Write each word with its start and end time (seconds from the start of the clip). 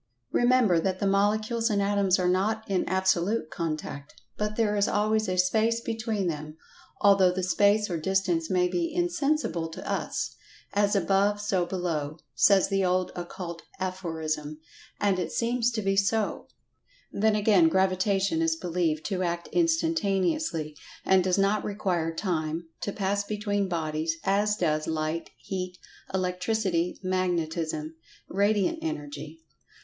Remember, 0.31 0.79
that 0.79 0.97
the 0.97 1.05
Molecules 1.05 1.69
and 1.69 1.79
Atoms 1.79 2.17
are 2.17 2.27
not 2.27 2.67
in 2.67 2.89
absolute 2.89 3.51
contact, 3.51 4.19
but 4.35 4.55
there 4.55 4.75
is 4.75 4.87
always 4.87 5.29
a 5.29 5.37
"space" 5.37 5.79
between 5.79 6.25
them, 6.25 6.57
although 7.01 7.31
the 7.31 7.43
space 7.43 7.87
or 7.87 7.99
distance 7.99 8.49
may 8.49 8.67
be 8.67 8.91
"insensible" 8.91 9.67
to 9.69 9.87
us. 9.87 10.33
"As 10.73 10.95
above, 10.95 11.39
so 11.39 11.67
below,"[Pg 11.67 12.23
143] 12.33 12.33
says 12.33 12.67
the 12.69 12.83
old 12.83 13.11
occult 13.15 13.61
aphorism, 13.79 14.57
and 14.99 15.19
it 15.19 15.31
seems 15.31 15.69
to 15.69 15.83
be 15.83 15.95
so. 15.95 16.47
Then 17.11 17.35
again, 17.35 17.69
Gravitation 17.69 18.41
is 18.41 18.55
believed 18.55 19.05
to 19.05 19.21
act 19.21 19.49
instantaneously, 19.51 20.75
and 21.05 21.23
does 21.23 21.37
not 21.37 21.63
require 21.63 22.11
Time 22.11 22.67
to 22.79 22.91
pass 22.91 23.23
between 23.23 23.67
bodies, 23.69 24.15
as 24.23 24.55
does 24.55 24.87
Light, 24.87 25.29
Heat, 25.37 25.77
Electricity, 26.11 26.99
Magnetism—Radiant 27.03 28.79
Energy. 28.81 29.43